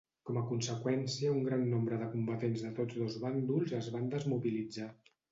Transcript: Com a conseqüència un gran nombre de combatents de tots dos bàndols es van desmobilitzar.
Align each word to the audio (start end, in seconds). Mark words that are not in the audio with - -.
Com 0.27 0.37
a 0.39 0.43
conseqüència 0.51 1.33
un 1.33 1.43
gran 1.47 1.65
nombre 1.73 1.99
de 2.03 2.07
combatents 2.13 2.63
de 2.67 2.71
tots 2.79 2.97
dos 3.01 3.17
bàndols 3.25 3.75
es 3.81 3.91
van 3.97 4.09
desmobilitzar. 4.15 4.89